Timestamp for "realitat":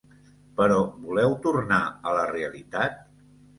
2.35-3.01